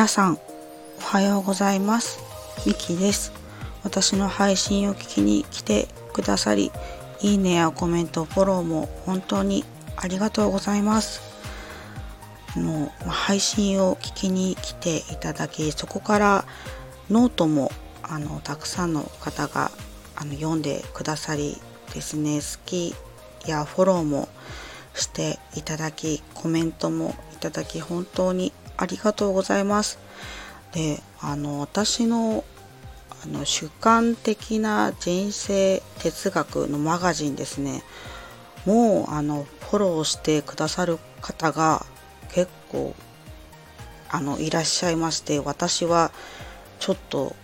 [0.00, 0.38] 皆さん
[0.98, 2.20] おはようございます。
[2.66, 3.32] ミキです。
[3.84, 6.72] 私の配信を聞きに来てくださり
[7.20, 9.62] いいねやコメントフォローも本当に
[9.96, 11.20] ありがとうございます。
[12.56, 16.44] あの配信を聞きに来ていただきそこから
[17.10, 17.70] ノートも
[18.02, 19.70] あのたくさんの方が
[20.16, 21.58] あの読んでくださり
[21.92, 22.94] ですね好き
[23.46, 24.30] やフォローも
[24.94, 29.98] していただきコメントもいただき本当にありがとうございます。
[30.72, 32.44] であの私の
[33.22, 37.82] あの主観的な人生哲学のマガジンですね。
[38.64, 41.84] もうあのフォローしてくださる方が
[42.32, 42.94] 結構
[44.08, 46.10] あのいらっしゃいまして私は
[46.78, 47.36] ちょっと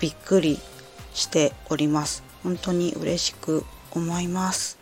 [0.00, 0.60] びっくり
[1.12, 2.22] しております。
[2.44, 4.78] 本当に嬉しく思います。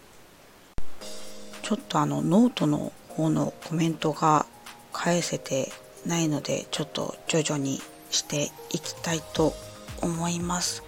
[1.62, 4.44] ちょっとあのノートの方のコメントが
[4.92, 5.72] 返せて
[6.06, 9.54] ないのでちょっと徐々にしていきたいと
[10.00, 10.82] 思います。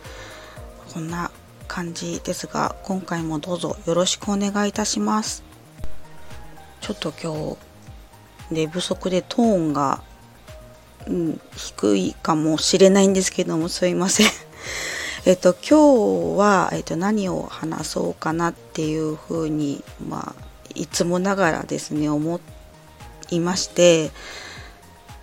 [0.95, 1.31] こんな
[1.67, 5.43] 感じですが今回もどうぞよろしくお願いいたします。
[6.81, 7.57] ちょっと今日
[8.51, 10.03] 寝不足でトーンが、
[11.07, 14.27] うん、低いかもしれないんですけどもすいません。
[15.27, 20.43] えっと今日は、えっと、何を話そうかなっていうふうにまあ
[20.75, 22.41] いつもながらですね思
[23.31, 24.11] いまして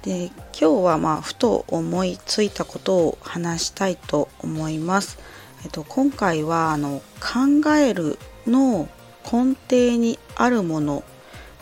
[0.05, 5.17] で今日はまあふと思いついたことを話したいと思います。
[5.63, 8.87] えっと、今回はあの考えるの
[9.23, 11.03] 根底にあるもの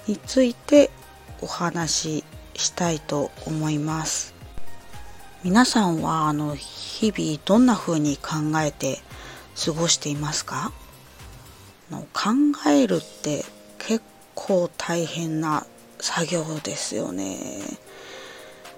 [0.07, 0.91] について
[1.39, 2.23] お話し
[2.55, 4.33] したいと思います。
[5.43, 8.99] 皆さんはあの日々どんな風に考えて
[9.65, 10.73] 過ごしていますか？
[11.91, 12.31] 考
[12.69, 13.45] えるって
[13.77, 14.03] 結
[14.35, 15.65] 構大変な
[15.99, 17.37] 作業ですよね。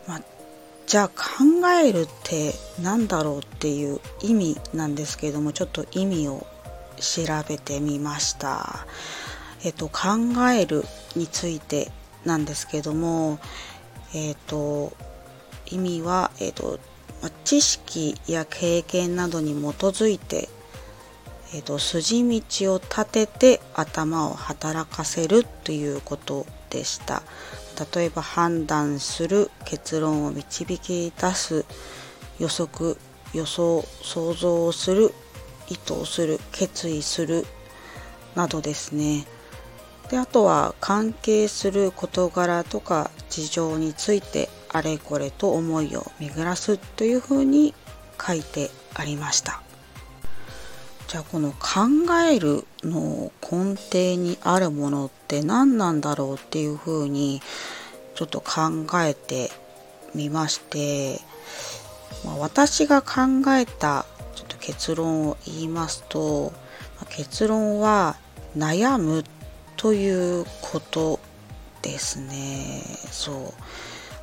[0.08, 0.22] まあ、
[0.86, 1.16] じゃあ考
[1.84, 6.46] えるって何だろうっていう意味なんですけれどもちょっと意味を
[6.98, 8.86] 調べてみました。
[9.64, 10.84] えっと、考える
[11.16, 11.92] について
[12.24, 13.40] なんですけども、
[14.14, 14.94] えっと、
[15.66, 16.80] 意味は、えっと、
[17.44, 20.50] 知識や経験などに基づいて、
[21.54, 27.24] えっと、筋道を立てて頭を働かせるということでした。
[27.76, 31.66] 例えば判断する結論を導き出す
[32.40, 32.98] 予測
[33.34, 35.14] 予想想像をする
[35.70, 37.46] 意図をする決意する
[38.36, 39.26] などですね。
[40.10, 47.74] であとは関係する事柄とか事情についてあれこれと思いを巡らすというふうに
[48.22, 49.65] 書いてありました。
[51.16, 57.42] じゃあこの考えるの根底にあるものって何なんだろうっていうふうに
[58.16, 59.50] ちょっと考えて
[60.14, 61.22] みまして、
[62.26, 64.06] まあ、私が考えた
[64.36, 66.52] ちょっと結論を言いますと、
[66.98, 68.18] まあ、結論は
[68.58, 69.24] 悩む
[69.78, 71.22] ということ
[71.82, 72.84] ですね。
[73.10, 73.54] そう。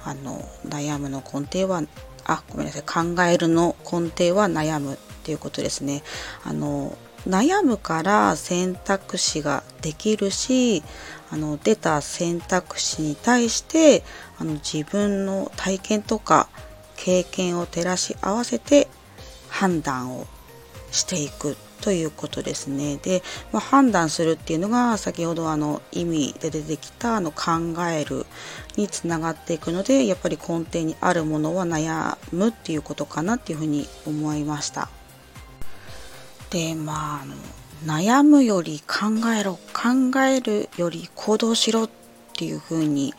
[0.05, 1.85] あの悩むの根底は
[2.27, 2.83] あごめんなさい。
[2.83, 6.03] 考えるの根底は悩むっていうことですね
[6.45, 6.97] あの
[7.29, 10.83] 悩むから選択肢ができるし
[11.31, 14.03] あの出た選択肢に対して
[14.39, 16.49] あの自分の体験とか
[16.97, 18.89] 経験を照らし合わせて
[19.49, 20.27] 判断を
[20.91, 22.97] していくということですね。
[23.03, 28.25] で、まあ、判断するっていうのが先ほどあの意味で出てきたあの考える
[28.77, 34.89] につながっていくのでやっぱり根底にあるものは悩むっていうことかなっていうふうに思いました。
[36.53, 37.35] でまああの
[37.85, 41.91] 悩むより考えろ考えるより行動しろっ
[42.37, 43.15] ていうふうに、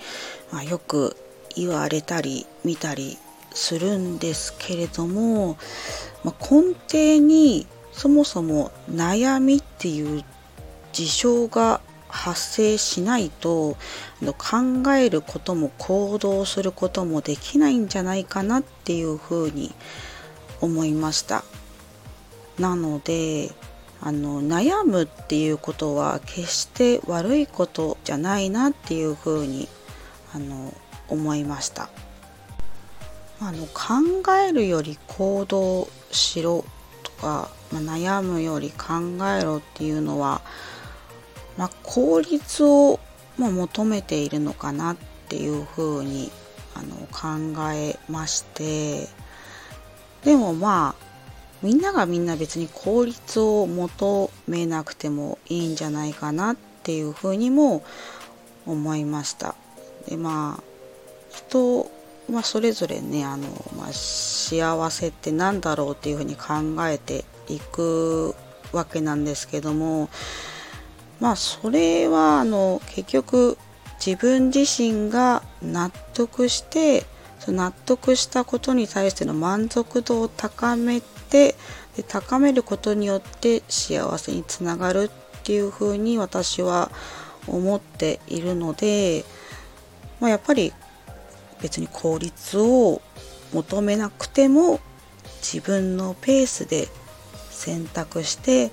[0.52, 1.18] まあ、よく
[1.56, 3.18] 言われたり見たり
[3.52, 5.58] するんですけれども、
[6.24, 10.24] まあ、根底にそもそも悩みっていう
[10.92, 13.76] 事象が発生しないと
[14.22, 19.72] 考えることも行動することもできないんじゃないかなっていうふうに
[20.62, 21.44] 思いました。
[22.60, 23.52] なので
[24.02, 29.70] あの悩むっていうことは決して悪いことじゃないなっていうふうに
[30.34, 30.74] あの
[31.08, 31.90] 思いました。
[33.40, 36.64] あの考えるより行動しろ
[37.04, 38.94] とか、まあ、悩むより考
[39.28, 40.42] えろっていうのは、
[41.58, 43.00] まあ、効率を、
[43.38, 44.98] ま、求めているのかなっ
[45.28, 46.32] ていうふうに
[46.74, 49.10] あの考えまして
[50.24, 51.13] でもまあ
[51.64, 57.84] みんながみんな別に効率を求めなくてもいいんじゃないかなっていうふうにも
[58.66, 59.56] 思いました。
[60.08, 60.64] でまあ
[61.30, 61.90] 人
[62.30, 66.54] まあ、それぞれねあの、まあ、幸せって何だろうっていうふうに考
[66.88, 68.34] えていく
[68.72, 70.10] わけなんですけども
[71.20, 73.58] まあそれはあの結局
[74.06, 77.06] 自分自身が納得して
[77.48, 81.02] 納得したことに対しての満足度を高め
[81.34, 81.56] て
[81.98, 85.10] で高めることによって幸せにつながる
[85.40, 86.92] っていうふうに私は
[87.48, 89.26] 思っているので、
[90.20, 90.72] まあ、やっぱり
[91.62, 93.02] 別に効率を
[93.52, 94.80] 求めなくても
[95.42, 96.88] 自分のペースで
[97.50, 98.72] 選択して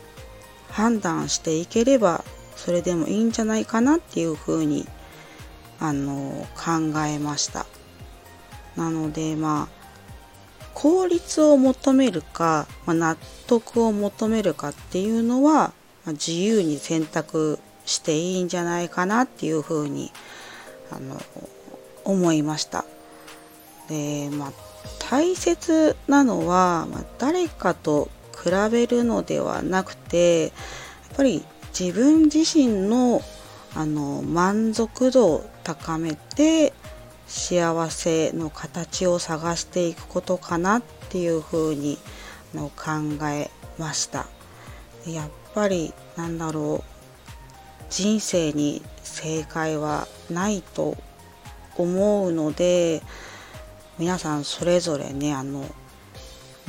[0.68, 2.24] 判断していければ
[2.56, 4.86] それでもいいんじゃないかなっていうふうに
[5.80, 7.66] あの考えました。
[8.76, 9.79] なのでまあ
[10.80, 13.16] 効率を求めるか、まあ、納
[13.46, 15.72] 得を求めるかっていうのは、ま
[16.06, 20.10] あ、自由に選択していいんじゃないかなっていうふうに
[20.90, 21.20] あの
[22.04, 22.86] 思いました。
[23.90, 24.52] でまあ
[25.10, 28.08] 大切なのは、まあ、誰かと
[28.42, 30.52] 比べるのではなくてやっ
[31.16, 31.44] ぱり
[31.78, 33.20] 自分自身の
[33.74, 36.72] あの満足度を高めて
[37.30, 41.96] 幸せの形を探していくことかなっていうふうに
[42.52, 44.26] の考えました。
[45.06, 50.96] やっぱりなんだろう人生に正解はないと
[51.78, 53.00] 思うので
[53.96, 55.64] 皆さんそれぞれねあの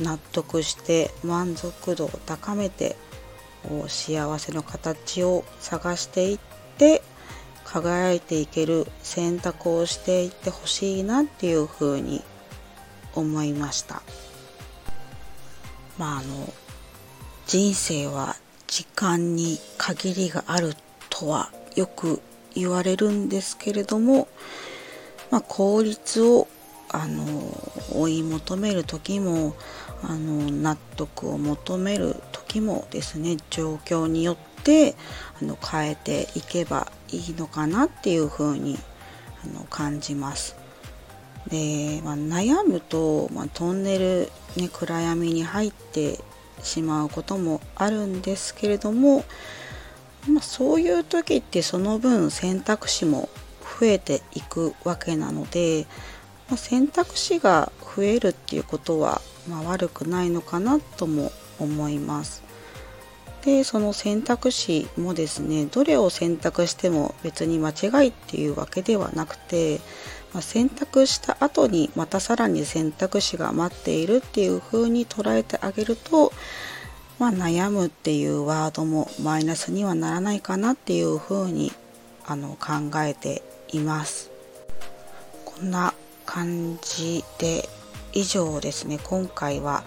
[0.00, 2.96] 納得して満足度を高めて
[3.88, 6.51] 幸せの形を探していって
[7.72, 12.22] 輝いていける選択をしていってほしいなっていうふうに
[13.14, 14.02] 思いました。
[15.96, 16.52] まああの
[17.46, 18.36] 人生は
[18.66, 20.74] 時間に限りがある
[21.08, 22.20] とはよく
[22.54, 24.28] 言われるんですけれども、
[25.30, 26.48] まあ、効率を
[26.90, 27.24] あの
[27.94, 29.54] 追い求める時も
[30.02, 34.51] あの納得を求める時もですね状況によって
[35.40, 38.78] あの変えていけばいいのかなっていうふうに
[39.44, 40.56] あの感じます。
[41.48, 46.18] で、まあ、悩むと、まあ、トンネル、ね、暗闇に入って
[46.62, 49.24] しまうこともあるんですけれども、
[50.28, 53.28] まあ、そういう時ってその分選択肢も
[53.80, 55.86] 増えていくわけなので、
[56.48, 62.42] まあ、選択肢が増えるっていうことは、まあ、悪くないのかなとも思います。
[63.44, 69.80] でその選択肢もですねどれを選択しても別に間違いっていうわけではなくて、
[70.32, 76.32] まあ、選択した後にまたさらに選択肢が待っているっていう風に捉えてあげると、
[77.18, 81.72] まあ、悩むっていうワードもマイナスにはならないかなっていう風に
[82.24, 83.42] あの考えて
[83.72, 84.30] います。
[85.44, 85.94] こんな
[86.24, 87.68] 感じで
[88.12, 89.82] 以上ですね今回は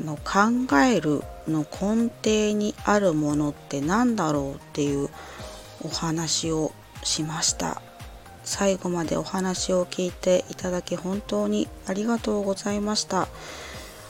[0.00, 5.08] あの考えるの根底にあるものって何だろうっていう
[5.82, 7.82] お話をしました。
[8.44, 13.28] 最後までお話を聞いていただき本当にありがとうございました。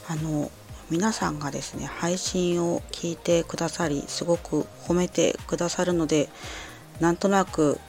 [0.07, 0.51] あの
[0.91, 6.29] 皆さんがですね配信を聞いてくださりすごく褒めてくださるので
[6.99, 7.79] なんとなく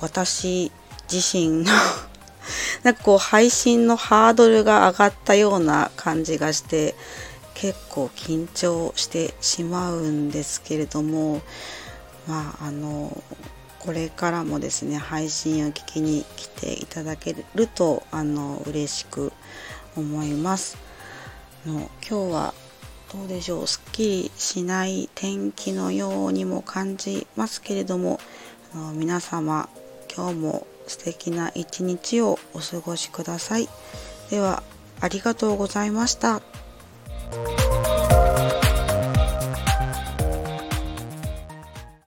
[0.00, 0.70] 私
[1.10, 1.72] 自身の
[2.82, 6.94] なんかこう配信のハードルが上がったような感じがして
[7.54, 11.42] 結構緊張してしまうんですけれども
[12.26, 13.22] まああの
[13.78, 19.32] これからもですね配信を聞きに来ていただけるとあの嬉しく
[19.96, 20.76] 思います。
[21.66, 22.54] の今日は
[23.12, 23.66] どうでしょう？
[23.66, 28.20] すっきりしない天気のようにも感じますけれども
[28.74, 29.68] あの皆様
[30.14, 33.68] 今日も素敵な一日をお過ごしください。
[34.28, 34.64] では、
[35.00, 36.42] ありがとうございました。